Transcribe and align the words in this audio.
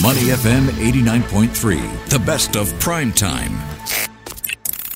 Money 0.00 0.32
FM 0.32 0.68
89.3, 0.68 2.08
the 2.08 2.18
best 2.20 2.56
of 2.56 2.72
prime 2.80 3.12
time. 3.12 3.52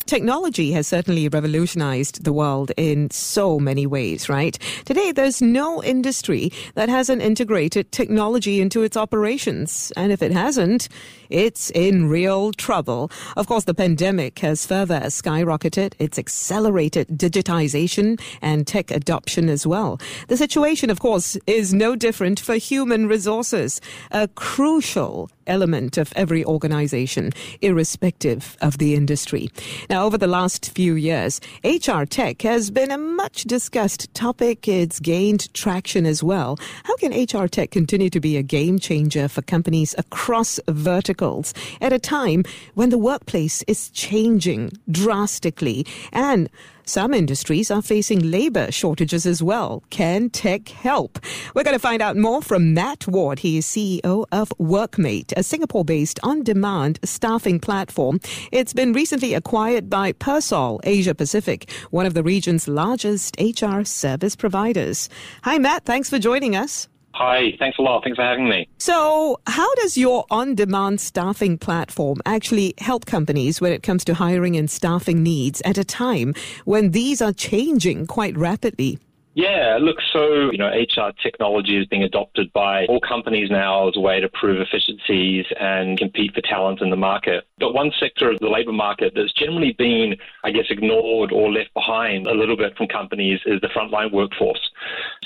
Technology 0.06 0.70
has 0.70 0.86
certainly 0.86 1.28
revolutionized 1.28 2.22
the 2.22 2.32
world 2.32 2.70
in 2.76 3.10
so 3.10 3.58
many 3.58 3.88
ways, 3.88 4.28
right? 4.28 4.56
Today, 4.84 5.10
there's 5.10 5.42
no 5.42 5.82
industry 5.82 6.52
that 6.76 6.88
hasn't 6.88 7.22
integrated 7.22 7.90
technology 7.90 8.60
into 8.60 8.82
its 8.82 8.96
operations. 8.96 9.92
And 9.96 10.12
if 10.12 10.22
it 10.22 10.30
hasn't, 10.30 10.88
it's 11.28 11.70
in 11.70 12.08
real 12.08 12.52
trouble. 12.52 13.10
Of 13.36 13.48
course, 13.48 13.64
the 13.64 13.74
pandemic 13.74 14.38
has 14.38 14.64
further 14.64 15.00
skyrocketed. 15.06 15.94
It's 15.98 16.20
accelerated 16.20 17.08
digitization 17.08 18.20
and 18.40 18.64
tech 18.64 18.92
adoption 18.92 19.48
as 19.48 19.66
well. 19.66 20.00
The 20.28 20.36
situation, 20.36 20.88
of 20.88 21.00
course, 21.00 21.36
is 21.48 21.74
no 21.74 21.96
different 21.96 22.38
for 22.38 22.54
human 22.54 23.08
resources, 23.08 23.80
a 24.12 24.28
crucial 24.28 25.30
element 25.46 25.98
of 25.98 26.12
every 26.16 26.44
organization, 26.44 27.32
irrespective 27.60 28.56
of 28.60 28.78
the 28.78 28.94
industry. 28.94 29.48
Now, 29.88 30.04
over 30.04 30.18
the 30.18 30.26
last 30.26 30.72
few 30.74 30.94
years, 30.94 31.40
HR 31.64 32.04
tech 32.04 32.42
has 32.42 32.70
been 32.70 32.90
a 32.90 32.98
much 32.98 33.44
discussed 33.44 34.12
topic. 34.14 34.68
It's 34.68 35.00
gained 35.00 35.52
traction 35.54 36.06
as 36.06 36.22
well. 36.22 36.58
How 36.84 36.96
can 36.96 37.12
HR 37.12 37.46
tech 37.46 37.70
continue 37.70 38.10
to 38.10 38.20
be 38.20 38.36
a 38.36 38.42
game 38.42 38.78
changer 38.78 39.28
for 39.28 39.42
companies 39.42 39.94
across 39.98 40.60
verticals 40.68 41.54
at 41.80 41.92
a 41.92 41.98
time 41.98 42.44
when 42.74 42.90
the 42.90 42.98
workplace 42.98 43.62
is 43.66 43.90
changing 43.90 44.72
drastically 44.90 45.86
and 46.12 46.48
some 46.86 47.12
industries 47.12 47.70
are 47.70 47.82
facing 47.82 48.30
labor 48.30 48.72
shortages 48.72 49.26
as 49.26 49.42
well. 49.42 49.82
Can 49.90 50.30
tech 50.30 50.68
help? 50.68 51.18
We're 51.54 51.64
going 51.64 51.74
to 51.74 51.80
find 51.80 52.00
out 52.00 52.16
more 52.16 52.40
from 52.40 52.72
Matt 52.72 53.06
Ward. 53.06 53.40
He 53.40 53.58
is 53.58 53.66
CEO 53.66 54.24
of 54.32 54.52
Workmate, 54.60 55.32
a 55.36 55.42
Singapore 55.42 55.84
based 55.84 56.18
on 56.22 56.42
demand 56.42 56.98
staffing 57.04 57.60
platform. 57.60 58.20
It's 58.52 58.72
been 58.72 58.92
recently 58.92 59.34
acquired 59.34 59.90
by 59.90 60.12
Persol 60.12 60.80
Asia 60.84 61.14
Pacific, 61.14 61.70
one 61.90 62.06
of 62.06 62.14
the 62.14 62.22
region's 62.22 62.68
largest 62.68 63.36
HR 63.40 63.82
service 63.82 64.36
providers. 64.36 65.08
Hi, 65.42 65.58
Matt. 65.58 65.84
Thanks 65.84 66.08
for 66.08 66.18
joining 66.18 66.56
us. 66.56 66.88
Hi, 67.16 67.56
thanks 67.58 67.78
a 67.78 67.82
lot. 67.82 68.04
Thanks 68.04 68.16
for 68.16 68.22
having 68.22 68.46
me. 68.46 68.68
So, 68.76 69.40
how 69.46 69.74
does 69.76 69.96
your 69.96 70.26
on 70.30 70.54
demand 70.54 71.00
staffing 71.00 71.56
platform 71.56 72.18
actually 72.26 72.74
help 72.76 73.06
companies 73.06 73.58
when 73.58 73.72
it 73.72 73.82
comes 73.82 74.04
to 74.04 74.12
hiring 74.12 74.54
and 74.54 74.70
staffing 74.70 75.22
needs 75.22 75.62
at 75.64 75.78
a 75.78 75.84
time 75.84 76.34
when 76.66 76.90
these 76.90 77.22
are 77.22 77.32
changing 77.32 78.06
quite 78.06 78.36
rapidly? 78.36 78.98
Yeah, 79.36 79.76
look, 79.78 79.98
so, 80.14 80.50
you 80.50 80.56
know, 80.56 80.68
HR 80.68 81.12
technology 81.22 81.76
is 81.76 81.86
being 81.88 82.02
adopted 82.02 82.50
by 82.54 82.86
all 82.86 83.00
companies 83.00 83.50
now 83.50 83.86
as 83.86 83.94
a 83.94 84.00
way 84.00 84.18
to 84.18 84.30
prove 84.30 84.62
efficiencies 84.62 85.44
and 85.60 85.98
compete 85.98 86.32
for 86.34 86.40
talent 86.40 86.80
in 86.80 86.88
the 86.88 86.96
market. 86.96 87.46
But 87.58 87.74
one 87.74 87.92
sector 88.00 88.30
of 88.30 88.38
the 88.38 88.48
labour 88.48 88.72
market 88.72 89.12
that's 89.14 89.34
generally 89.34 89.72
been, 89.72 90.16
I 90.42 90.52
guess, 90.52 90.64
ignored 90.70 91.32
or 91.32 91.52
left 91.52 91.74
behind 91.74 92.26
a 92.26 92.32
little 92.32 92.56
bit 92.56 92.78
from 92.78 92.86
companies 92.86 93.40
is 93.44 93.60
the 93.60 93.68
frontline 93.68 94.10
workforce. 94.10 94.70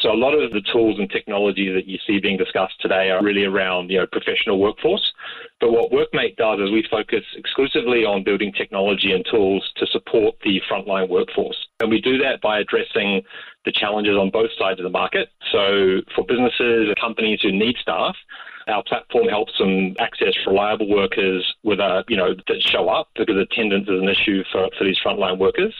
So 0.00 0.10
a 0.10 0.18
lot 0.18 0.34
of 0.34 0.50
the 0.50 0.62
tools 0.72 0.98
and 0.98 1.08
technology 1.08 1.72
that 1.72 1.86
you 1.86 1.98
see 2.04 2.18
being 2.18 2.36
discussed 2.36 2.80
today 2.80 3.10
are 3.10 3.22
really 3.22 3.44
around, 3.44 3.92
you 3.92 3.98
know, 3.98 4.08
professional 4.10 4.58
workforce. 4.58 5.12
But 5.60 5.70
what 5.70 5.92
Workmate 5.92 6.34
does 6.34 6.58
is 6.58 6.72
we 6.72 6.84
focus 6.90 7.22
exclusively 7.36 8.04
on 8.04 8.24
building 8.24 8.52
technology 8.52 9.12
and 9.12 9.24
tools 9.30 9.70
to 9.76 9.86
support 9.86 10.34
the 10.42 10.60
frontline 10.68 11.08
workforce. 11.08 11.68
And 11.80 11.90
we 11.90 12.00
do 12.00 12.18
that 12.18 12.40
by 12.40 12.60
addressing 12.60 13.22
the 13.64 13.72
challenges 13.72 14.16
on 14.16 14.30
both 14.30 14.50
sides 14.58 14.78
of 14.78 14.84
the 14.84 14.90
market. 14.90 15.30
So 15.50 16.00
for 16.14 16.24
businesses 16.24 16.88
and 16.88 16.96
companies 17.00 17.40
who 17.42 17.52
need 17.52 17.76
staff, 17.80 18.14
our 18.68 18.82
platform 18.84 19.28
helps 19.28 19.56
them 19.58 19.94
access 19.98 20.34
reliable 20.46 20.88
workers 20.88 21.54
with 21.62 21.80
a, 21.80 22.04
you 22.08 22.16
know, 22.16 22.34
that 22.34 22.62
show 22.62 22.88
up 22.88 23.08
because 23.16 23.36
attendance 23.36 23.88
is 23.88 24.00
an 24.00 24.08
issue 24.08 24.42
for, 24.52 24.68
for 24.76 24.84
these 24.84 24.98
frontline 25.04 25.38
workers. 25.38 25.74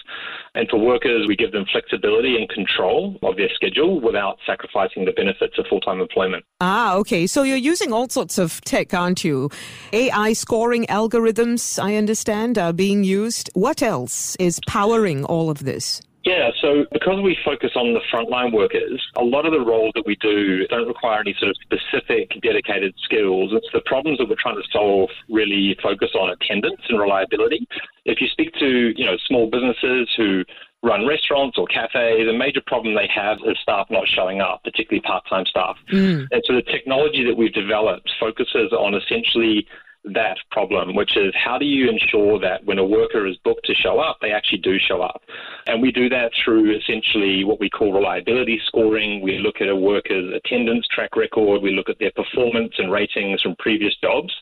And 0.55 0.69
for 0.69 0.78
workers, 0.78 1.27
we 1.29 1.36
give 1.36 1.52
them 1.52 1.64
flexibility 1.70 2.36
and 2.36 2.48
control 2.48 3.19
of 3.23 3.36
their 3.36 3.51
schedule 3.55 4.01
without 4.01 4.39
sacrificing 4.45 5.05
the 5.05 5.13
benefits 5.13 5.58
of 5.58 5.67
full-time 5.69 6.01
employment. 6.01 6.45
Ah, 6.61 6.95
okay. 6.96 7.27
So 7.27 7.42
you're 7.42 7.57
using 7.57 7.92
all 7.92 8.08
sorts 8.08 8.39
of 8.39 8.61
tech, 8.63 8.92
aren't 8.92 9.24
you? 9.24 9.51
AI 9.92 10.33
scoring 10.33 10.86
algorithms, 10.86 11.83
I 11.83 11.96
understand, 11.96 12.58
are 12.58 12.73
being 12.73 13.05
used. 13.05 13.51
What 13.55 13.83
else 13.83 14.36
is 14.36 14.61
powering 14.67 15.24
all 15.24 15.51
of 15.51 15.64
this? 15.64 16.02
Yeah, 16.25 16.51
so 16.61 16.85
because 16.92 17.23
we 17.23 17.36
focus 17.45 17.70
on 17.77 17.95
the 17.95 18.01
frontline 18.13 18.53
workers, 18.53 19.03
a 19.17 19.25
lot 19.25 19.47
of 19.47 19.53
the 19.53 19.61
roles 19.61 19.92
that 19.95 20.05
we 20.05 20.17
do 20.17 20.67
don't 20.67 20.86
require 20.86 21.20
any 21.20 21.35
sort 21.39 21.51
of 21.51 21.57
specific 21.63 22.39
dedicated 22.42 22.95
skills. 23.03 23.53
It's 23.55 23.69
the 23.73 23.81
problems 23.86 24.19
that 24.19 24.29
we're 24.29 24.36
trying 24.39 24.57
to 24.57 24.69
solve 24.70 25.08
really 25.31 25.77
focus 25.83 26.11
on 26.14 26.31
attendance 26.31 26.83
and 26.89 27.01
reliability. 27.01 27.67
If 28.05 28.20
you 28.20 28.29
speak 28.29 28.53
to, 28.55 28.92
you 28.95 29.07
know, 29.07 29.17
small 29.27 29.48
businesses 29.48 30.11
who 30.17 30.45
run 30.83 31.07
restaurants 31.07 31.57
or 31.58 31.67
cafes, 31.67 32.29
a 32.29 32.33
major 32.33 32.61
problem 32.67 32.95
they 32.95 33.08
have 33.14 33.39
is 33.47 33.57
staff 33.63 33.87
not 33.91 34.07
showing 34.07 34.41
up, 34.41 34.63
particularly 34.64 35.01
part-time 35.01 35.47
staff. 35.47 35.77
Mm. 35.92 36.27
And 36.31 36.42
so 36.47 36.55
the 36.55 36.63
technology 36.63 37.25
that 37.25 37.37
we've 37.37 37.52
developed 37.52 38.11
focuses 38.19 38.73
on 38.73 38.95
essentially 38.95 39.67
that 40.05 40.38
problem, 40.50 40.94
which 40.94 41.16
is 41.16 41.33
how 41.34 41.58
do 41.58 41.66
you 41.66 41.90
ensure 41.90 42.38
that 42.40 42.64
when 42.64 42.78
a 42.78 42.84
worker 42.84 43.27
is 43.27 43.36
booked 43.44 43.66
to 43.66 43.74
show 43.74 43.98
up, 43.98 44.18
they 44.20 44.33
actually 44.33 44.58
do 44.58 44.78
show 44.78 45.02
up? 45.02 45.22
And 45.66 45.83
we 45.83 45.92
do 45.92 46.08
that 46.08 46.33
through 46.42 46.74
essentially 46.74 47.44
what 47.44 47.61
we 47.61 47.68
call 47.68 47.92
reliability 47.92 48.60
scoring. 48.64 49.20
We 49.20 49.39
look 49.39 49.60
at 49.60 49.68
a 49.68 49.77
worker's 49.77 50.33
attendance 50.34 50.86
track 50.86 51.16
record, 51.16 51.62
we 51.62 51.72
look 51.72 51.90
at 51.90 51.98
their 51.98 52.12
performance 52.12 52.74
and 52.78 52.90
ratings 52.90 53.42
from 53.42 53.56
previous 53.58 53.94
jobs. 53.96 54.33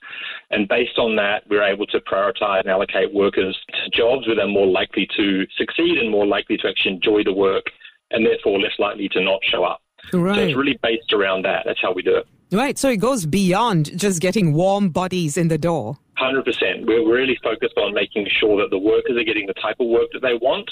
And 0.51 0.69
based 0.69 0.99
on 0.99 1.17
that, 1.17 1.43
we're 1.49 1.65
able 1.65 1.87
to 1.87 2.01
prioritize 2.01 2.61
and 2.61 2.71
allocate 2.71 3.13
workers 3.13 3.59
to 3.71 3.91
jobs 3.91 4.27
where 4.27 4.37
they're 4.37 4.47
more 4.47 4.67
likely 4.67 5.09
to 5.17 5.47
succeed 5.57 5.99
and 5.99 6.11
more 6.11 6.27
likely 6.27 6.57
to 6.59 6.69
actually 6.69 6.95
enjoy 6.95 7.25
the 7.25 7.33
work 7.33 7.67
and 8.11 8.25
therefore 8.25 8.61
less 8.61 8.79
likely 8.79 9.09
to 9.09 9.21
not 9.21 9.41
show 9.45 9.65
up. 9.65 9.83
Right. 10.13 10.37
So 10.37 10.41
it's 10.43 10.57
really 10.57 10.79
based 10.83 11.13
around 11.13 11.45
that. 11.45 11.65
That's 11.67 11.81
how 11.83 11.93
we 11.93 12.03
do 12.03 12.17
it. 12.17 12.27
Right. 12.51 12.79
So 12.79 12.89
it 12.89 12.97
goes 12.97 13.27
beyond 13.27 13.97
just 13.99 14.21
getting 14.21 14.55
warm 14.55 14.89
bodies 14.89 15.37
in 15.37 15.49
the 15.49 15.59
door. 15.59 15.99
100%. 16.19 16.87
We're 16.87 17.07
really 17.09 17.39
focused 17.43 17.77
on 17.77 17.95
making 17.95 18.27
sure 18.41 18.61
that 18.61 18.71
the 18.71 18.79
workers 18.79 19.17
are 19.17 19.25
getting 19.25 19.47
the 19.47 19.55
type 19.55 19.77
of 19.79 19.87
work 19.87 20.09
that 20.13 20.23
they 20.23 20.35
want, 20.35 20.69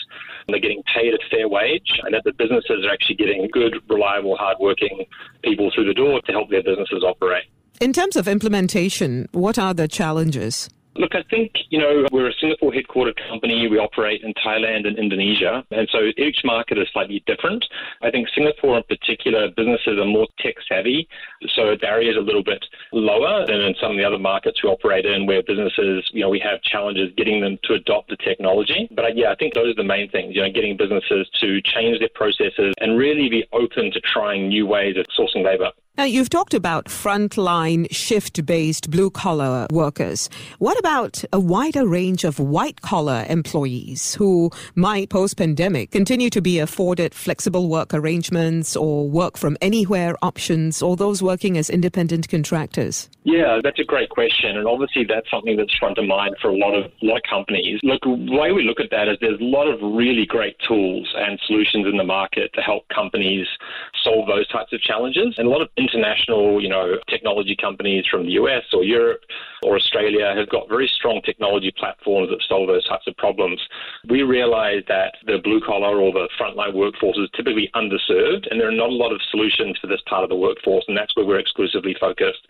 and 0.47 0.54
they're 0.54 0.60
getting 0.60 0.82
paid 0.92 1.14
a 1.14 1.19
fair 1.31 1.48
wage, 1.48 2.00
and 2.03 2.14
that 2.14 2.25
the 2.25 2.32
businesses 2.32 2.84
are 2.84 2.92
actually 2.92 3.14
getting 3.16 3.48
good, 3.53 3.76
reliable, 3.88 4.37
hardworking 4.37 5.04
people 5.44 5.70
through 5.75 5.87
the 5.87 5.94
door 5.94 6.20
to 6.22 6.32
help 6.32 6.50
their 6.50 6.62
businesses 6.62 7.04
operate. 7.04 7.44
In 7.81 7.93
terms 7.93 8.16
of 8.16 8.26
implementation, 8.26 9.28
what 9.32 9.58
are 9.58 9.75
the 9.75 9.87
challenges? 9.87 10.69
Look, 10.98 11.14
I 11.14 11.22
think, 11.28 11.52
you 11.68 11.78
know, 11.78 12.06
we're 12.10 12.28
a 12.28 12.32
Singapore 12.40 12.72
headquartered 12.72 13.16
company. 13.28 13.68
We 13.68 13.78
operate 13.78 14.22
in 14.22 14.32
Thailand 14.34 14.86
and 14.86 14.98
Indonesia. 14.98 15.64
And 15.70 15.88
so 15.92 16.10
each 16.16 16.38
market 16.44 16.78
is 16.78 16.88
slightly 16.92 17.22
different. 17.26 17.64
I 18.02 18.10
think 18.10 18.28
Singapore 18.34 18.78
in 18.78 18.82
particular, 18.84 19.48
businesses 19.56 19.98
are 19.98 20.06
more 20.06 20.26
tech 20.38 20.54
savvy. 20.68 21.08
So 21.54 21.76
barriers 21.76 22.16
a 22.16 22.20
little 22.20 22.42
bit 22.42 22.64
lower 22.92 23.46
than 23.46 23.60
in 23.60 23.74
some 23.80 23.92
of 23.92 23.96
the 23.98 24.04
other 24.04 24.18
markets 24.18 24.62
we 24.62 24.70
operate 24.70 25.04
in 25.04 25.26
where 25.26 25.42
businesses, 25.42 26.08
you 26.12 26.22
know, 26.22 26.30
we 26.30 26.40
have 26.40 26.62
challenges 26.62 27.12
getting 27.16 27.40
them 27.40 27.58
to 27.64 27.74
adopt 27.74 28.08
the 28.08 28.16
technology. 28.16 28.88
But 28.92 29.16
yeah, 29.16 29.30
I 29.30 29.34
think 29.34 29.54
those 29.54 29.72
are 29.72 29.74
the 29.74 29.84
main 29.84 30.08
things, 30.10 30.34
you 30.34 30.42
know, 30.42 30.50
getting 30.50 30.76
businesses 30.76 31.28
to 31.40 31.60
change 31.62 31.98
their 31.98 32.10
processes 32.14 32.74
and 32.80 32.96
really 32.96 33.28
be 33.28 33.44
open 33.52 33.90
to 33.92 34.00
trying 34.00 34.48
new 34.48 34.66
ways 34.66 34.96
of 34.96 35.06
sourcing 35.18 35.44
labor. 35.44 35.72
Now, 35.98 36.04
you've 36.04 36.28
talked 36.28 36.52
about 36.52 36.86
frontline 36.86 37.86
shift 37.90 38.44
based 38.44 38.90
blue 38.90 39.08
collar 39.08 39.66
workers. 39.70 40.28
What 40.58 40.78
about 40.78 41.24
a 41.32 41.40
wider 41.40 41.86
range 41.86 42.22
of 42.22 42.38
white 42.38 42.82
collar 42.82 43.24
employees 43.30 44.14
who 44.14 44.50
might 44.74 45.08
post 45.08 45.38
pandemic 45.38 45.92
continue 45.92 46.28
to 46.28 46.42
be 46.42 46.58
afforded 46.58 47.14
flexible 47.14 47.70
work 47.70 47.94
arrangements 47.94 48.76
or 48.76 49.08
work 49.08 49.38
from 49.38 49.56
anywhere 49.62 50.16
options 50.20 50.82
or 50.82 50.96
those 50.96 51.22
working 51.22 51.56
as 51.56 51.70
independent 51.70 52.28
contractors? 52.28 53.08
Yeah, 53.24 53.60
that's 53.64 53.81
a 53.81 53.84
great 53.84 54.10
question. 54.10 54.58
And 54.58 54.69
obviously, 54.69 55.04
that's 55.04 55.31
something 55.31 55.56
that's 55.56 55.75
front 55.78 55.96
of 55.96 56.04
mind 56.04 56.37
for 56.42 56.50
a 56.50 56.56
lot 56.56 56.75
of, 56.75 56.92
a 57.02 57.06
lot 57.06 57.16
of 57.16 57.22
companies. 57.28 57.81
Look, 57.82 58.02
the 58.02 58.37
way 58.38 58.52
we 58.52 58.64
look 58.64 58.81
at 58.81 58.90
that 58.90 59.08
is 59.08 59.16
there's 59.22 59.40
a 59.40 59.44
lot 59.44 59.66
of 59.66 59.81
really 59.81 60.26
great 60.26 60.56
tools 60.69 61.10
and 61.16 61.40
solutions 61.46 61.87
in 61.87 61.96
the 61.96 62.04
market 62.04 62.52
to 62.52 62.60
help 62.60 62.87
companies 62.90 63.46
solve 64.04 64.28
those 64.28 64.46
types 64.49 64.75
of 64.75 64.81
challenges. 64.82 65.34
And 65.38 65.49
a 65.49 65.50
lot 65.50 65.62
of 65.62 65.70
international, 65.87 66.62
you 66.62 66.69
know, 66.69 66.97
technology 67.09 67.56
companies 67.56 68.05
from 68.11 68.25
the 68.25 68.33
US 68.33 68.65
or 68.73 68.83
Europe 68.83 69.21
or 69.62 69.77
Australia 69.77 70.33
have 70.37 70.49
got 70.49 70.69
very 70.69 70.88
strong 70.88 71.21
technology 71.25 71.73
platforms 71.77 72.29
that 72.31 72.43
solve 72.49 72.69
those 72.69 72.87
types 72.87 73.06
of 73.06 73.17
problems. 73.17 73.61
We 74.09 74.23
realize 74.23 74.83
that 74.88 75.15
the 75.27 75.38
blue 75.43 75.61
collar 75.61 75.99
or 75.99 76.12
the 76.12 76.29
frontline 76.38 76.75
workforce 76.75 77.17
is 77.17 77.29
typically 77.35 77.71
underserved, 77.75 78.47
and 78.50 78.61
there 78.61 78.69
are 78.69 78.83
not 78.85 78.91
a 78.91 79.00
lot 79.03 79.12
of 79.12 79.21
solutions 79.31 79.79
for 79.81 79.87
this 79.87 80.00
part 80.06 80.25
of 80.25 80.31
the 80.31 80.37
workforce, 80.37 80.85
and 80.88 80.97
that's 80.97 81.15
where 81.17 81.27
we're 81.27 81.38
exclusively 81.38 81.97
focused. 81.99 82.47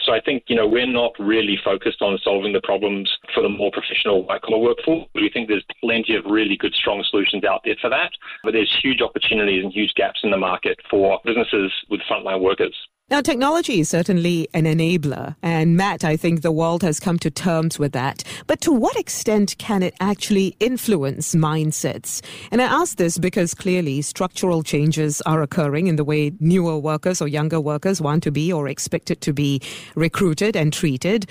So 0.00 0.12
I 0.12 0.20
think, 0.20 0.44
you 0.48 0.56
know, 0.56 0.66
we're 0.66 0.86
not 0.86 1.12
really 1.18 1.58
focused 1.64 2.02
on 2.02 2.18
solving 2.22 2.52
the 2.52 2.60
problems 2.62 3.10
for 3.34 3.42
the 3.42 3.48
more 3.48 3.70
professional 3.72 4.24
white 4.24 4.42
collar 4.42 4.58
workforce. 4.58 5.08
We 5.14 5.30
think 5.32 5.48
there's 5.48 5.64
plenty 5.82 6.14
of 6.14 6.24
really 6.24 6.56
good, 6.56 6.74
strong 6.74 7.04
solutions 7.08 7.44
out 7.44 7.62
there 7.64 7.76
for 7.80 7.90
that, 7.90 8.10
but 8.42 8.52
there's 8.52 8.74
huge 8.82 9.00
opportunities 9.02 9.64
and 9.64 9.72
huge 9.72 9.94
gaps 9.94 10.20
in 10.22 10.30
the 10.30 10.36
market 10.36 10.78
for 10.90 11.20
businesses 11.24 11.72
with 11.88 12.00
frontline 12.10 12.40
workers. 12.40 12.74
Now, 13.10 13.20
technology 13.20 13.80
is 13.80 13.88
certainly 13.88 14.46
an 14.54 14.66
enabler, 14.66 15.34
and 15.42 15.76
Matt, 15.76 16.04
I 16.04 16.16
think 16.16 16.42
the 16.42 16.52
world 16.52 16.84
has 16.84 17.00
come 17.00 17.18
to 17.18 17.30
terms 17.30 17.76
with 17.76 17.90
that. 17.90 18.22
But 18.46 18.60
to 18.60 18.72
what 18.72 18.96
extent 18.96 19.56
can 19.58 19.82
it 19.82 19.94
actually 19.98 20.54
influence 20.60 21.34
mindsets? 21.34 22.22
And 22.52 22.62
I 22.62 22.66
ask 22.66 22.98
this 22.98 23.18
because 23.18 23.52
clearly 23.52 24.00
structural 24.02 24.62
changes 24.62 25.20
are 25.22 25.42
occurring 25.42 25.88
in 25.88 25.96
the 25.96 26.04
way 26.04 26.30
newer 26.38 26.78
workers 26.78 27.20
or 27.20 27.26
younger 27.26 27.60
workers 27.60 28.00
want 28.00 28.22
to 28.22 28.30
be 28.30 28.52
or 28.52 28.68
expected 28.68 29.20
to 29.22 29.32
be 29.32 29.60
recruited 29.96 30.54
and 30.54 30.72
treated. 30.72 31.28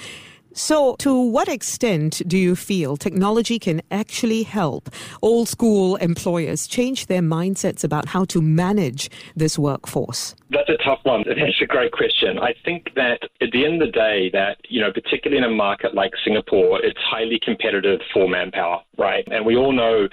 So, 0.59 0.97
to 0.97 1.17
what 1.17 1.47
extent 1.47 2.21
do 2.27 2.37
you 2.37 2.53
feel 2.53 2.97
technology 2.97 3.59
can 3.59 3.81
actually 3.91 4.43
help 4.43 4.89
old 5.21 5.47
school 5.47 5.95
employers 5.95 6.67
change 6.67 7.05
their 7.05 7.21
mindsets 7.21 7.85
about 7.85 8.09
how 8.09 8.25
to 8.25 8.41
manage 8.41 9.09
this 9.37 9.57
workforce? 9.57 10.35
That's 10.49 10.67
a 10.67 10.75
tough 10.83 10.99
one. 11.03 11.23
That's 11.25 11.61
a 11.61 11.65
great 11.65 11.93
question. 11.93 12.39
I 12.39 12.53
think 12.65 12.91
that 12.95 13.21
at 13.39 13.51
the 13.53 13.65
end 13.65 13.81
of 13.81 13.87
the 13.87 13.91
day, 13.93 14.29
that, 14.33 14.57
you 14.67 14.81
know, 14.81 14.91
particularly 14.91 15.37
in 15.37 15.49
a 15.49 15.55
market 15.55 15.95
like 15.95 16.11
Singapore, 16.25 16.83
it's 16.83 16.99
highly 16.99 17.39
competitive 17.41 18.01
for 18.13 18.27
manpower, 18.27 18.81
right? 18.97 19.25
And 19.31 19.45
we 19.45 19.55
all 19.55 19.71
know 19.71 20.09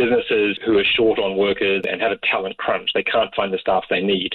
businesses 0.00 0.58
who 0.64 0.78
are 0.78 0.84
short 0.84 1.18
on 1.18 1.36
workers 1.36 1.82
and 1.88 2.00
have 2.00 2.12
a 2.12 2.18
talent 2.24 2.56
crunch. 2.56 2.90
They 2.94 3.02
can't 3.02 3.34
find 3.34 3.52
the 3.52 3.58
staff 3.58 3.84
they 3.90 4.00
need. 4.00 4.32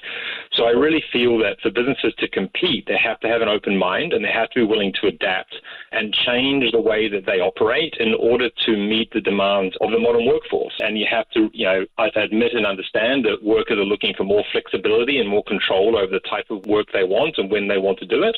So 0.54 0.66
I 0.66 0.72
really 0.72 1.04
feel 1.12 1.40
that 1.40 1.60
for 1.62 1.72
businesses 1.72 2.14
to 2.20 2.28
compete, 2.28 2.86
they 2.86 2.98
have 2.98 3.20
to 3.22 3.28
have 3.28 3.42
an 3.42 3.50
open 3.50 3.78
mind 3.78 4.14
and 4.14 4.24
they 4.24 4.32
have 4.32 4.50
to 4.52 4.60
be 4.60 4.66
willing 4.66 4.94
to 5.02 5.08
adapt 5.08 5.56
and 5.92 6.14
change 6.14 6.72
the 6.72 6.82
way 6.82 7.10
that 7.10 7.26
they 7.26 7.40
operate 7.40 7.96
in 8.00 8.14
order 8.14 8.50
to 8.66 8.78
meet 8.78 9.12
the 9.12 9.22
demands 9.22 9.76
of 9.82 9.90
the 9.90 9.98
modern 9.98 10.26
workforce. 10.28 10.76
And 10.80 11.00
you 11.00 11.08
have 11.10 11.28
to, 11.32 11.50
you 11.52 11.66
know, 11.66 11.86
admit 11.98 12.54
and 12.54 12.66
understand 12.66 13.26
that 13.26 13.44
workers 13.44 13.80
are 13.80 13.86
looking 13.86 14.14
for 14.16 14.24
more 14.24 14.44
flexibility 14.52 15.20
and 15.20 15.28
more 15.28 15.44
control 15.44 15.98
over 15.98 16.12
the 16.12 16.30
type 16.30 16.52
of 16.52 16.66
work 16.68 16.88
they 16.94 17.04
want 17.04 17.38
and 17.38 17.50
when 17.50 17.68
they 17.68 17.80
want 17.80 17.98
to 18.00 18.06
do 18.06 18.22
it. 18.22 18.38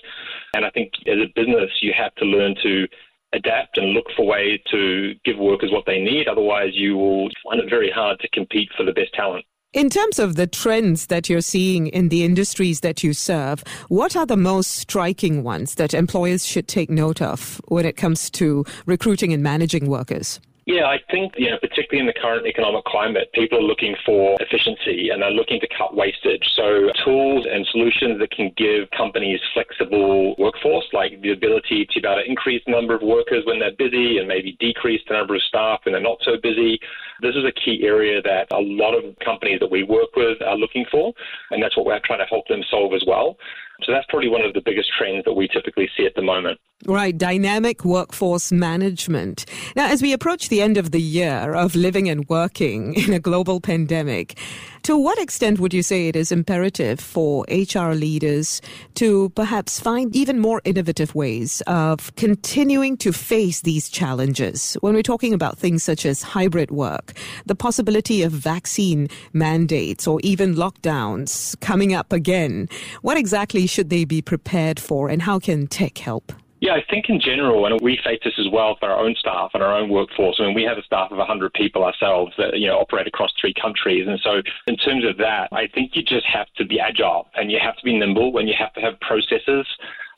And 0.53 0.65
I 0.65 0.69
think 0.69 0.93
as 1.05 1.19
a 1.19 1.31
business, 1.35 1.71
you 1.81 1.93
have 1.97 2.15
to 2.15 2.25
learn 2.25 2.55
to 2.63 2.87
adapt 3.33 3.77
and 3.77 3.87
look 3.91 4.05
for 4.15 4.25
ways 4.25 4.59
to 4.71 5.13
give 5.25 5.37
workers 5.37 5.71
what 5.71 5.85
they 5.85 5.99
need. 5.99 6.27
Otherwise, 6.27 6.71
you 6.73 6.95
will 6.95 7.29
find 7.43 7.61
it 7.61 7.69
very 7.69 7.91
hard 7.91 8.19
to 8.19 8.29
compete 8.29 8.69
for 8.77 8.83
the 8.83 8.93
best 8.93 9.13
talent. 9.13 9.45
In 9.73 9.89
terms 9.89 10.17
of 10.17 10.37
the 10.37 10.47
trends 10.47 11.07
that 11.07 11.29
you're 11.29 11.41
seeing 11.41 11.87
in 11.87 12.09
the 12.09 12.23
industries 12.23 12.79
that 12.79 13.03
you 13.03 13.13
serve, 13.13 13.63
what 13.89 14.15
are 14.15 14.25
the 14.25 14.37
most 14.37 14.71
striking 14.71 15.43
ones 15.43 15.75
that 15.75 15.93
employers 15.93 16.45
should 16.45 16.67
take 16.67 16.89
note 16.89 17.21
of 17.21 17.61
when 17.67 17.85
it 17.85 17.97
comes 17.97 18.29
to 18.31 18.65
recruiting 18.85 19.33
and 19.33 19.43
managing 19.43 19.87
workers? 19.87 20.39
Yeah, 20.67 20.83
I 20.83 20.99
think, 21.09 21.31
you 21.37 21.49
know, 21.49 21.57
particularly 21.61 22.01
in 22.01 22.07
the 22.07 22.19
current 22.21 22.45
economic 22.45 22.83
climate, 22.83 23.31
people 23.31 23.57
are 23.57 23.61
looking 23.61 23.95
for 24.05 24.35
efficiency 24.41 25.11
and 25.11 25.21
they're 25.21 25.31
looking 25.31 25.61
to 25.61 25.67
cut 25.69 25.95
wastage. 25.95 26.43
So 26.55 26.91
tools 27.05 27.47
and 27.49 27.65
solutions 27.71 28.19
that 28.19 28.31
can 28.31 28.51
give 28.57 28.91
companies 28.91 29.39
flexible 29.53 30.35
workforce, 30.37 30.83
like 30.91 31.21
the 31.21 31.31
ability 31.31 31.87
to 31.89 32.01
be 32.01 32.05
able 32.05 32.21
to 32.21 32.29
increase 32.29 32.61
the 32.65 32.73
number 32.73 32.93
of 32.93 33.01
workers 33.01 33.45
when 33.45 33.59
they're 33.59 33.77
busy 33.79 34.17
and 34.17 34.27
maybe 34.27 34.57
decrease 34.59 34.99
the 35.07 35.13
number 35.13 35.35
of 35.35 35.41
staff 35.43 35.79
when 35.85 35.93
they're 35.93 36.01
not 36.01 36.17
so 36.23 36.35
busy. 36.43 36.77
This 37.21 37.35
is 37.35 37.45
a 37.45 37.53
key 37.53 37.83
area 37.85 38.21
that 38.23 38.51
a 38.51 38.59
lot 38.59 38.93
of 38.93 39.17
companies 39.23 39.61
that 39.61 39.71
we 39.71 39.83
work 39.83 40.17
with 40.17 40.41
are 40.41 40.57
looking 40.57 40.85
for, 40.91 41.13
and 41.51 41.63
that's 41.63 41.77
what 41.77 41.85
we're 41.85 42.01
trying 42.03 42.19
to 42.19 42.25
help 42.25 42.45
them 42.49 42.61
solve 42.69 42.93
as 42.93 43.05
well. 43.07 43.37
So 43.83 43.91
that's 43.91 44.05
probably 44.09 44.29
one 44.29 44.41
of 44.41 44.53
the 44.53 44.61
biggest 44.61 44.89
trends 44.97 45.23
that 45.25 45.33
we 45.33 45.47
typically 45.47 45.89
see 45.95 46.05
at 46.05 46.15
the 46.15 46.21
moment. 46.21 46.59
Right, 46.85 47.17
dynamic 47.17 47.83
workforce 47.83 48.51
management. 48.51 49.45
Now, 49.75 49.87
as 49.89 50.01
we 50.01 50.13
approach 50.13 50.49
the 50.49 50.61
end 50.61 50.77
of 50.77 50.91
the 50.91 51.01
year 51.01 51.55
of 51.55 51.75
living 51.75 52.07
and 52.07 52.27
working 52.29 52.93
in 53.07 53.13
a 53.13 53.19
global 53.19 53.59
pandemic, 53.59 54.37
to 54.83 54.97
what 54.97 55.19
extent 55.19 55.59
would 55.59 55.73
you 55.73 55.83
say 55.83 56.07
it 56.07 56.15
is 56.15 56.31
imperative 56.31 56.99
for 56.99 57.45
HR 57.49 57.91
leaders 57.93 58.61
to 58.95 59.29
perhaps 59.31 59.81
find 59.81 60.15
even 60.15 60.39
more 60.39 60.61
innovative 60.63 61.13
ways 61.13 61.61
of 61.67 62.15
continuing 62.15 62.95
to 62.97 63.11
face 63.11 63.61
these 63.61 63.89
challenges? 63.89 64.77
When 64.79 64.93
we're 64.93 65.03
talking 65.03 65.33
about 65.33 65.57
things 65.57 65.83
such 65.83 66.05
as 66.05 66.21
hybrid 66.21 66.71
work, 66.71 67.13
the 67.45 67.55
possibility 67.55 68.23
of 68.23 68.31
vaccine 68.31 69.09
mandates 69.33 70.07
or 70.07 70.21
even 70.23 70.55
lockdowns 70.55 71.59
coming 71.59 71.93
up 71.93 72.13
again, 72.13 72.69
what 73.01 73.17
exactly 73.17 73.65
should 73.67 73.89
they 73.89 74.05
be 74.05 74.21
prepared 74.21 74.79
for 74.79 75.09
and 75.09 75.21
how 75.21 75.39
can 75.39 75.67
tech 75.67 75.97
help? 75.97 76.33
Yeah, 76.59 76.73
I 76.73 76.83
think 76.89 77.05
in 77.07 77.19
general, 77.19 77.67
and 77.67 77.79
we 77.81 77.99
face 78.03 78.19
this 78.23 78.33
as 78.39 78.47
well 78.51 78.77
for 78.79 78.89
our 78.89 78.97
own 78.97 79.15
staff 79.19 79.51
and 79.53 79.61
our 79.61 79.77
own 79.77 79.89
workforce. 79.89 80.37
I 80.39 80.45
mean, 80.45 80.55
we 80.55 80.63
have 80.63 80.79
a 80.79 80.83
staff 80.83 81.11
of 81.11 81.17
100 81.17 81.53
people 81.53 81.83
ourselves 81.83 82.33
that, 82.39 82.57
you 82.57 82.67
know, 82.67 82.79
operate 82.79 83.05
across 83.05 83.31
three 83.39 83.53
countries. 83.53 84.07
And 84.07 84.19
so 84.23 84.41
in 84.65 84.75
terms 84.75 85.05
of 85.05 85.17
that, 85.17 85.49
I 85.51 85.67
think 85.67 85.95
you 85.95 86.01
just 86.01 86.25
have 86.25 86.47
to 86.57 86.65
be 86.65 86.79
agile 86.79 87.27
and 87.35 87.51
you 87.51 87.59
have 87.61 87.75
to 87.77 87.83
be 87.83 87.97
nimble 87.97 88.39
and 88.39 88.49
you 88.49 88.55
have 88.57 88.73
to 88.73 88.81
have 88.81 88.99
processes 89.01 89.67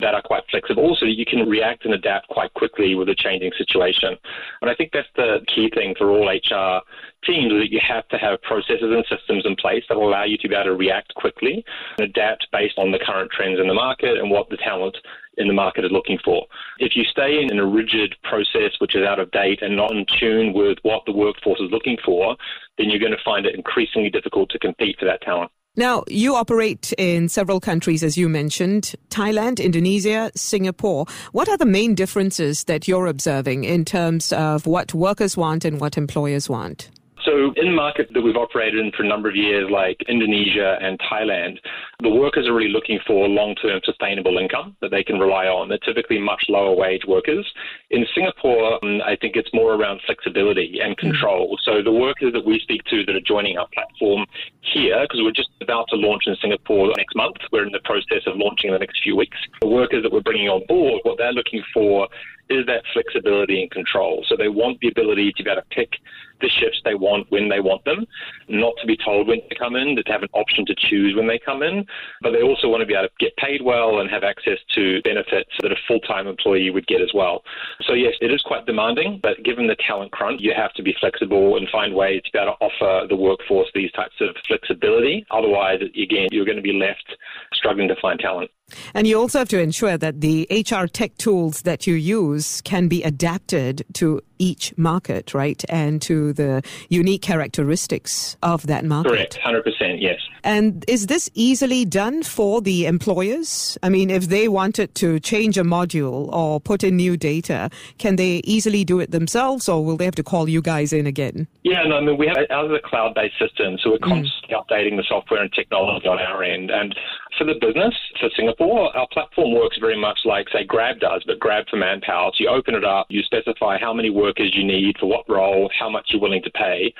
that 0.00 0.14
are 0.14 0.22
quite 0.22 0.42
flexible 0.50 0.96
so 0.98 1.06
you 1.06 1.24
can 1.24 1.48
react 1.48 1.84
and 1.84 1.94
adapt 1.94 2.28
quite 2.28 2.52
quickly 2.54 2.94
with 2.94 3.08
a 3.08 3.14
changing 3.14 3.52
situation. 3.56 4.16
And 4.60 4.70
I 4.70 4.74
think 4.74 4.92
that's 4.92 5.08
the 5.16 5.40
key 5.46 5.70
thing 5.74 5.94
for 5.96 6.10
all 6.10 6.28
HR 6.28 6.82
teams 7.24 7.52
that 7.52 7.70
you 7.70 7.80
have 7.86 8.08
to 8.08 8.16
have 8.16 8.40
processes 8.42 8.82
and 8.82 9.04
systems 9.08 9.44
in 9.44 9.56
place 9.56 9.84
that 9.88 9.96
will 9.96 10.08
allow 10.08 10.24
you 10.24 10.38
to 10.38 10.48
be 10.48 10.54
able 10.54 10.64
to 10.64 10.74
react 10.74 11.14
quickly 11.14 11.64
and 11.98 12.08
adapt 12.08 12.46
based 12.52 12.78
on 12.78 12.92
the 12.92 12.98
current 12.98 13.30
trends 13.30 13.60
in 13.60 13.68
the 13.68 13.74
market 13.74 14.18
and 14.18 14.30
what 14.30 14.48
the 14.48 14.56
talent 14.56 14.96
in 15.36 15.46
the 15.46 15.54
market 15.54 15.84
is 15.84 15.90
looking 15.90 16.18
for. 16.24 16.46
If 16.78 16.96
you 16.96 17.04
stay 17.04 17.42
in 17.42 17.58
a 17.58 17.66
rigid 17.66 18.14
process 18.24 18.72
which 18.78 18.94
is 18.94 19.06
out 19.06 19.18
of 19.18 19.30
date 19.30 19.62
and 19.62 19.76
not 19.76 19.92
in 19.92 20.06
tune 20.18 20.52
with 20.52 20.78
what 20.82 21.02
the 21.06 21.12
workforce 21.12 21.60
is 21.60 21.70
looking 21.70 21.98
for, 22.04 22.36
then 22.78 22.90
you're 22.90 22.98
going 22.98 23.12
to 23.12 23.24
find 23.24 23.46
it 23.46 23.54
increasingly 23.54 24.10
difficult 24.10 24.50
to 24.50 24.58
compete 24.58 24.98
for 24.98 25.04
that 25.04 25.22
talent. 25.22 25.50
Now, 25.76 26.02
you 26.08 26.34
operate 26.34 26.92
in 26.98 27.28
several 27.28 27.60
countries, 27.60 28.02
as 28.02 28.18
you 28.18 28.28
mentioned 28.28 28.92
Thailand, 29.08 29.62
Indonesia, 29.62 30.32
Singapore. 30.34 31.06
What 31.30 31.48
are 31.48 31.56
the 31.56 31.64
main 31.64 31.94
differences 31.94 32.64
that 32.64 32.88
you're 32.88 33.06
observing 33.06 33.62
in 33.62 33.84
terms 33.84 34.32
of 34.32 34.66
what 34.66 34.92
workers 34.94 35.36
want 35.36 35.64
and 35.64 35.80
what 35.80 35.96
employers 35.96 36.48
want? 36.48 36.90
So, 37.30 37.52
in 37.54 37.76
markets 37.76 38.10
that 38.12 38.22
we've 38.22 38.36
operated 38.36 38.80
in 38.84 38.90
for 38.90 39.04
a 39.04 39.06
number 39.06 39.28
of 39.28 39.36
years, 39.36 39.70
like 39.70 40.02
Indonesia 40.08 40.76
and 40.80 40.98
Thailand, 40.98 41.58
the 42.02 42.10
workers 42.10 42.48
are 42.48 42.52
really 42.52 42.72
looking 42.72 42.98
for 43.06 43.28
long 43.28 43.54
term 43.54 43.80
sustainable 43.84 44.36
income 44.36 44.76
that 44.80 44.90
they 44.90 45.04
can 45.04 45.20
rely 45.20 45.46
on. 45.46 45.68
They're 45.68 45.78
typically 45.78 46.18
much 46.18 46.46
lower 46.48 46.74
wage 46.74 47.02
workers. 47.06 47.46
In 47.90 48.04
Singapore, 48.16 48.82
um, 48.82 49.00
I 49.06 49.14
think 49.14 49.36
it's 49.36 49.50
more 49.54 49.74
around 49.74 50.00
flexibility 50.06 50.80
and 50.82 50.96
mm. 50.96 50.98
control. 50.98 51.56
So, 51.62 51.82
the 51.84 51.92
workers 51.92 52.32
that 52.32 52.44
we 52.44 52.58
speak 52.58 52.82
to 52.86 53.04
that 53.04 53.14
are 53.14 53.20
joining 53.20 53.58
our 53.58 53.68
platform 53.72 54.26
here, 54.62 54.98
because 55.02 55.20
we're 55.22 55.30
just 55.30 55.50
about 55.60 55.86
to 55.90 55.96
launch 55.96 56.24
in 56.26 56.34
Singapore 56.42 56.92
next 56.96 57.14
month, 57.14 57.36
we're 57.52 57.64
in 57.64 57.70
the 57.70 57.84
process 57.84 58.26
of 58.26 58.38
launching 58.38 58.70
in 58.70 58.74
the 58.74 58.80
next 58.80 59.04
few 59.04 59.14
weeks. 59.14 59.38
The 59.60 59.68
workers 59.68 60.02
that 60.02 60.12
we're 60.12 60.20
bringing 60.20 60.48
on 60.48 60.66
board, 60.66 60.98
what 61.04 61.16
they're 61.16 61.32
looking 61.32 61.62
for 61.72 62.08
is 62.50 62.66
that 62.66 62.82
flexibility 62.92 63.62
and 63.62 63.70
control. 63.70 64.24
So 64.28 64.36
they 64.36 64.48
want 64.48 64.80
the 64.80 64.88
ability 64.88 65.32
to 65.36 65.42
be 65.42 65.50
able 65.50 65.62
to 65.62 65.68
pick 65.68 65.92
the 66.40 66.48
shifts 66.48 66.80
they 66.84 66.94
want 66.94 67.30
when 67.30 67.48
they 67.48 67.60
want 67.60 67.84
them, 67.84 68.06
not 68.48 68.74
to 68.80 68.86
be 68.86 68.96
told 68.96 69.28
when 69.28 69.40
to 69.48 69.54
come 69.54 69.76
in, 69.76 69.94
to 69.96 70.02
have 70.06 70.22
an 70.22 70.28
option 70.32 70.64
to 70.66 70.74
choose 70.74 71.14
when 71.14 71.26
they 71.26 71.38
come 71.38 71.62
in. 71.62 71.84
But 72.22 72.32
they 72.32 72.42
also 72.42 72.68
want 72.68 72.80
to 72.80 72.86
be 72.86 72.94
able 72.94 73.08
to 73.08 73.14
get 73.18 73.36
paid 73.36 73.62
well 73.62 74.00
and 74.00 74.10
have 74.10 74.24
access 74.24 74.58
to 74.74 75.02
benefits 75.02 75.50
that 75.60 75.72
a 75.72 75.76
full 75.86 76.00
time 76.00 76.26
employee 76.26 76.70
would 76.70 76.86
get 76.86 77.00
as 77.00 77.10
well. 77.14 77.42
So, 77.82 77.92
yes, 77.92 78.14
it 78.20 78.32
is 78.32 78.42
quite 78.42 78.66
demanding, 78.66 79.20
but 79.22 79.42
given 79.44 79.66
the 79.66 79.76
talent 79.86 80.12
crunch, 80.12 80.40
you 80.40 80.52
have 80.56 80.72
to 80.74 80.82
be 80.82 80.94
flexible 80.98 81.56
and 81.56 81.68
find 81.68 81.94
ways 81.94 82.22
to 82.24 82.30
be 82.32 82.38
able 82.38 82.56
to 82.58 82.64
offer 82.64 83.06
the 83.06 83.16
workforce 83.16 83.68
these 83.74 83.92
types 83.92 84.14
of 84.20 84.34
flexibility. 84.46 85.24
Otherwise, 85.30 85.80
again, 85.82 86.28
you're 86.32 86.44
going 86.44 86.56
to 86.56 86.62
be 86.62 86.72
left 86.72 87.16
struggling 87.52 87.88
to 87.88 87.96
find 88.00 88.18
talent. 88.18 88.50
And 88.94 89.06
you 89.06 89.18
also 89.18 89.38
have 89.38 89.48
to 89.50 89.60
ensure 89.60 89.96
that 89.98 90.20
the 90.20 90.46
HR 90.50 90.86
tech 90.86 91.16
tools 91.16 91.62
that 91.62 91.86
you 91.86 91.94
use 91.94 92.60
can 92.62 92.88
be 92.88 93.02
adapted 93.02 93.84
to 93.94 94.20
each 94.40 94.76
market, 94.76 95.34
right? 95.34 95.62
And 95.68 96.02
to 96.02 96.32
the 96.32 96.62
unique 96.88 97.22
characteristics 97.22 98.36
of 98.42 98.66
that 98.66 98.84
market. 98.84 99.10
Correct, 99.10 99.38
100%, 99.44 100.00
yes. 100.00 100.18
And 100.42 100.84
is 100.88 101.06
this 101.06 101.30
easily 101.34 101.84
done 101.84 102.22
for 102.22 102.60
the 102.60 102.86
employers? 102.86 103.76
I 103.82 103.90
mean, 103.90 104.10
if 104.10 104.28
they 104.28 104.48
wanted 104.48 104.94
to 104.96 105.20
change 105.20 105.58
a 105.58 105.62
module 105.62 106.32
or 106.32 106.60
put 106.60 106.82
in 106.82 106.96
new 106.96 107.16
data, 107.16 107.70
can 107.98 108.16
they 108.16 108.40
easily 108.44 108.84
do 108.84 108.98
it 109.00 109.10
themselves 109.10 109.68
or 109.68 109.84
will 109.84 109.96
they 109.96 110.06
have 110.06 110.14
to 110.16 110.22
call 110.22 110.48
you 110.48 110.62
guys 110.62 110.92
in 110.92 111.06
again? 111.06 111.46
Yeah, 111.62 111.82
no, 111.84 111.98
I 111.98 112.00
mean, 112.00 112.16
we 112.16 112.26
have 112.26 112.38
ours 112.50 112.72
a 112.72 112.88
cloud 112.88 113.14
based 113.14 113.38
system, 113.38 113.76
so 113.82 113.90
we're 113.90 113.98
mm. 113.98 114.08
constantly 114.08 114.56
mm. 114.56 114.64
updating 114.64 114.96
the 114.96 115.04
software 115.06 115.42
and 115.42 115.52
technology 115.52 116.08
on 116.08 116.18
our 116.18 116.42
end. 116.42 116.70
And 116.70 116.94
for 117.36 117.44
the 117.44 117.54
business, 117.54 117.94
for 118.18 118.30
Singapore, 118.36 118.96
our 118.96 119.06
platform 119.12 119.52
works 119.52 119.76
very 119.78 120.00
much 120.00 120.20
like, 120.24 120.48
say, 120.52 120.64
Grab 120.64 121.00
does, 121.00 121.22
but 121.26 121.38
Grab 121.38 121.66
for 121.70 121.76
manpower. 121.76 122.30
So 122.34 122.44
you 122.44 122.48
open 122.48 122.74
it 122.74 122.84
up, 122.84 123.06
you 123.10 123.22
specify 123.22 123.78
how 123.78 123.92
many 123.92 124.10
workers 124.10 124.29
you 124.38 124.64
need 124.64 124.96
for 124.98 125.06
what 125.06 125.28
role, 125.28 125.70
how 125.78 125.88
much 125.88 126.08
you're 126.10 126.20
willing 126.20 126.42
to 126.42 126.50
pay, 126.50 126.92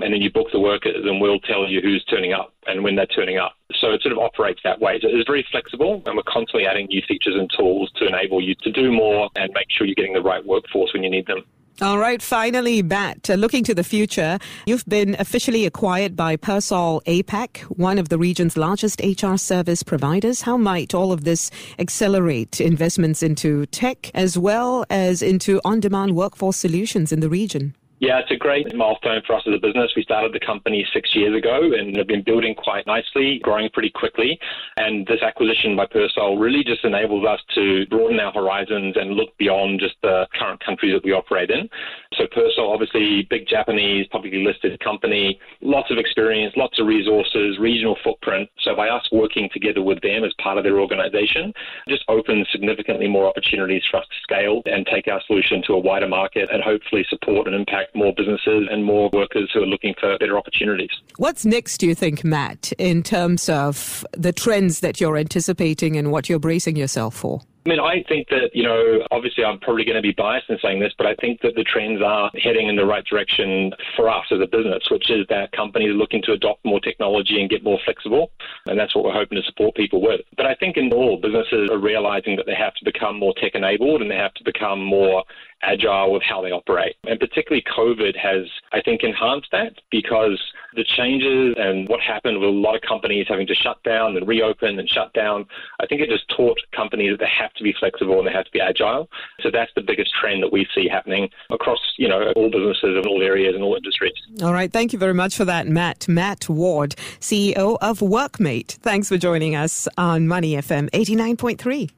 and 0.00 0.12
then 0.12 0.20
you 0.20 0.30
book 0.30 0.46
the 0.52 0.60
workers, 0.60 1.04
and 1.04 1.20
we'll 1.20 1.40
tell 1.40 1.66
you 1.66 1.80
who's 1.80 2.04
turning 2.04 2.32
up 2.32 2.54
and 2.66 2.84
when 2.84 2.94
they're 2.94 3.06
turning 3.06 3.38
up. 3.38 3.54
So 3.80 3.90
it 3.92 4.02
sort 4.02 4.12
of 4.12 4.18
operates 4.18 4.60
that 4.64 4.80
way. 4.80 4.98
So 5.00 5.08
it's 5.10 5.26
very 5.26 5.46
flexible, 5.50 6.02
and 6.06 6.16
we're 6.16 6.22
constantly 6.22 6.66
adding 6.66 6.86
new 6.86 7.02
features 7.08 7.34
and 7.36 7.50
tools 7.56 7.90
to 7.96 8.06
enable 8.06 8.40
you 8.40 8.54
to 8.62 8.70
do 8.70 8.92
more 8.92 9.28
and 9.36 9.52
make 9.54 9.66
sure 9.70 9.86
you're 9.86 9.94
getting 9.94 10.14
the 10.14 10.22
right 10.22 10.44
workforce 10.44 10.92
when 10.92 11.02
you 11.02 11.10
need 11.10 11.26
them. 11.26 11.44
All 11.80 11.96
right, 11.96 12.20
finally, 12.20 12.82
Matt, 12.82 13.30
uh, 13.30 13.34
looking 13.34 13.62
to 13.62 13.72
the 13.72 13.84
future, 13.84 14.40
you've 14.66 14.84
been 14.86 15.14
officially 15.20 15.64
acquired 15.64 16.16
by 16.16 16.36
Persol 16.36 17.00
APAC, 17.04 17.58
one 17.78 17.98
of 17.98 18.08
the 18.08 18.18
region's 18.18 18.56
largest 18.56 19.00
HR 19.00 19.36
service 19.36 19.84
providers. 19.84 20.42
How 20.42 20.56
might 20.56 20.92
all 20.92 21.12
of 21.12 21.22
this 21.22 21.52
accelerate 21.78 22.60
investments 22.60 23.22
into 23.22 23.64
tech 23.66 24.10
as 24.12 24.36
well 24.36 24.86
as 24.90 25.22
into 25.22 25.60
on 25.64 25.78
demand 25.78 26.16
workforce 26.16 26.56
solutions 26.56 27.12
in 27.12 27.20
the 27.20 27.28
region? 27.28 27.76
Yeah, 28.00 28.20
it's 28.20 28.30
a 28.30 28.36
great 28.36 28.72
milestone 28.76 29.22
for 29.26 29.34
us 29.34 29.42
as 29.48 29.54
a 29.54 29.58
business. 29.58 29.90
We 29.96 30.04
started 30.04 30.32
the 30.32 30.38
company 30.38 30.86
six 30.92 31.16
years 31.16 31.36
ago 31.36 31.72
and 31.76 31.96
have 31.96 32.06
been 32.06 32.22
building 32.22 32.54
quite 32.54 32.86
nicely, 32.86 33.40
growing 33.42 33.70
pretty 33.70 33.90
quickly. 33.90 34.38
And 34.76 35.04
this 35.06 35.20
acquisition 35.20 35.74
by 35.74 35.86
Persol 35.86 36.38
really 36.38 36.62
just 36.62 36.84
enables 36.84 37.26
us 37.26 37.40
to 37.56 37.86
broaden 37.86 38.20
our 38.20 38.32
horizons 38.32 38.94
and 38.96 39.14
look 39.14 39.36
beyond 39.36 39.80
just 39.80 39.96
the 40.02 40.28
current 40.38 40.64
countries 40.64 40.94
that 40.94 41.04
we 41.04 41.10
operate 41.10 41.50
in. 41.50 41.68
So 42.14 42.26
Persol, 42.26 42.72
obviously, 42.72 43.26
big 43.28 43.48
Japanese 43.48 44.06
publicly 44.12 44.44
listed 44.44 44.78
company, 44.78 45.40
lots 45.60 45.90
of 45.90 45.98
experience, 45.98 46.54
lots 46.56 46.78
of 46.78 46.86
resources, 46.86 47.58
regional 47.58 47.96
footprint. 48.04 48.48
So 48.60 48.76
by 48.76 48.88
us 48.90 49.08
working 49.10 49.48
together 49.52 49.82
with 49.82 50.00
them 50.02 50.22
as 50.22 50.32
part 50.40 50.56
of 50.56 50.62
their 50.62 50.78
organization, 50.78 51.52
just 51.88 52.04
opens 52.06 52.46
significantly 52.52 53.08
more 53.08 53.26
opportunities 53.26 53.82
for 53.90 53.96
us 53.96 54.06
to 54.06 54.16
scale 54.22 54.62
and 54.66 54.86
take 54.86 55.08
our 55.08 55.20
solution 55.26 55.62
to 55.66 55.72
a 55.72 55.78
wider 55.78 56.08
market 56.08 56.48
and 56.52 56.62
hopefully 56.62 57.04
support 57.10 57.48
and 57.48 57.56
impact 57.56 57.87
more 57.94 58.12
businesses 58.16 58.68
and 58.70 58.84
more 58.84 59.10
workers 59.12 59.50
who 59.52 59.62
are 59.62 59.66
looking 59.66 59.94
for 59.98 60.16
better 60.18 60.36
opportunities. 60.36 60.90
What's 61.16 61.44
next, 61.44 61.78
do 61.78 61.86
you 61.86 61.94
think, 61.94 62.24
Matt, 62.24 62.72
in 62.78 63.02
terms 63.02 63.48
of 63.48 64.06
the 64.12 64.32
trends 64.32 64.80
that 64.80 65.00
you're 65.00 65.16
anticipating 65.16 65.96
and 65.96 66.10
what 66.10 66.28
you're 66.28 66.38
bracing 66.38 66.76
yourself 66.76 67.14
for? 67.14 67.40
I 67.66 67.70
mean, 67.70 67.80
I 67.80 68.02
think 68.08 68.28
that, 68.30 68.50
you 68.54 68.62
know, 68.62 69.06
obviously 69.10 69.44
I'm 69.44 69.58
probably 69.58 69.84
going 69.84 69.96
to 69.96 70.02
be 70.02 70.12
biased 70.12 70.48
in 70.48 70.58
saying 70.62 70.80
this, 70.80 70.94
but 70.96 71.06
I 71.06 71.14
think 71.16 71.42
that 71.42 71.54
the 71.54 71.64
trends 71.64 72.00
are 72.00 72.30
heading 72.42 72.66
in 72.68 72.76
the 72.76 72.86
right 72.86 73.04
direction 73.04 73.74
for 73.94 74.08
us 74.08 74.24
as 74.30 74.40
a 74.40 74.46
business, 74.46 74.88
which 74.90 75.10
is 75.10 75.26
that 75.28 75.52
companies 75.52 75.90
are 75.90 75.94
looking 75.94 76.22
to 76.22 76.32
adopt 76.32 76.64
more 76.64 76.80
technology 76.80 77.38
and 77.38 77.50
get 77.50 77.62
more 77.62 77.78
flexible. 77.84 78.30
And 78.66 78.78
that's 78.78 78.96
what 78.96 79.04
we're 79.04 79.12
hoping 79.12 79.36
to 79.36 79.44
support 79.44 79.74
people 79.74 80.00
with. 80.00 80.22
But 80.38 80.46
I 80.46 80.54
think 80.54 80.78
in 80.78 80.90
all, 80.94 81.18
businesses 81.18 81.68
are 81.70 81.76
realizing 81.76 82.36
that 82.36 82.46
they 82.46 82.54
have 82.54 82.72
to 82.76 82.86
become 82.86 83.18
more 83.18 83.34
tech 83.36 83.54
enabled 83.54 84.00
and 84.00 84.10
they 84.10 84.16
have 84.16 84.32
to 84.34 84.44
become 84.44 84.82
more 84.82 85.24
agile 85.62 86.12
with 86.12 86.22
how 86.22 86.42
they 86.42 86.50
operate. 86.50 86.96
And 87.06 87.18
particularly 87.18 87.64
COVID 87.76 88.16
has, 88.16 88.46
I 88.72 88.80
think, 88.80 89.02
enhanced 89.02 89.48
that 89.52 89.74
because 89.90 90.40
the 90.74 90.84
changes 90.84 91.54
and 91.58 91.88
what 91.88 92.00
happened 92.00 92.38
with 92.38 92.48
a 92.48 92.52
lot 92.52 92.74
of 92.74 92.82
companies 92.82 93.26
having 93.28 93.46
to 93.46 93.54
shut 93.54 93.82
down 93.82 94.16
and 94.16 94.26
reopen 94.26 94.78
and 94.78 94.88
shut 94.88 95.12
down, 95.14 95.46
I 95.80 95.86
think 95.86 96.00
it 96.00 96.08
just 96.08 96.28
taught 96.28 96.58
companies 96.72 97.12
that 97.12 97.20
they 97.20 97.30
have 97.30 97.52
to 97.54 97.64
be 97.64 97.74
flexible 97.78 98.18
and 98.18 98.26
they 98.26 98.32
have 98.32 98.44
to 98.44 98.50
be 98.50 98.60
agile. 98.60 99.08
So 99.40 99.50
that's 99.50 99.72
the 99.74 99.82
biggest 99.82 100.12
trend 100.20 100.42
that 100.42 100.52
we 100.52 100.66
see 100.74 100.88
happening 100.88 101.30
across, 101.50 101.80
you 101.96 102.08
know, 102.08 102.32
all 102.36 102.50
businesses 102.50 102.96
in 102.96 103.06
all 103.06 103.22
areas 103.22 103.54
and 103.54 103.64
all 103.64 103.74
industries. 103.74 104.14
All 104.42 104.52
right. 104.52 104.72
Thank 104.72 104.92
you 104.92 104.98
very 104.98 105.14
much 105.14 105.36
for 105.36 105.44
that, 105.44 105.66
Matt. 105.66 106.08
Matt 106.08 106.48
Ward, 106.48 106.94
CEO 107.20 107.78
of 107.80 107.98
Workmate. 108.00 108.72
Thanks 108.78 109.08
for 109.08 109.16
joining 109.16 109.56
us 109.56 109.88
on 109.96 110.28
Money 110.28 110.52
FM 110.52 110.90
89.3. 110.90 111.97